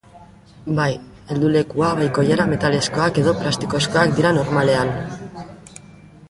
Bai 0.77 0.85
heldulekua 1.35 1.89
bai 1.99 2.07
koilara 2.15 2.47
metalezkoak 2.53 3.21
edo 3.25 3.35
plastikozkoak 3.43 4.17
dira 4.21 4.33
normalean. 4.39 4.93